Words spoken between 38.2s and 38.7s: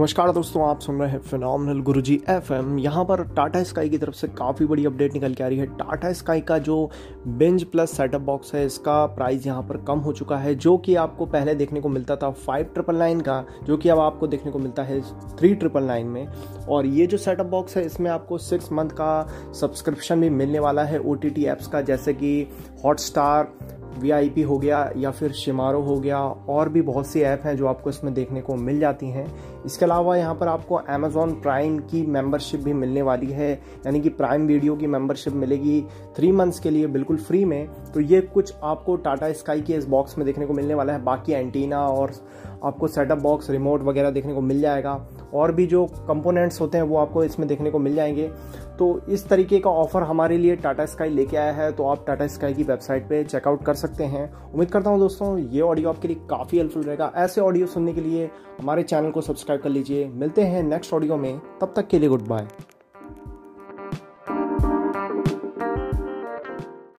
कुछ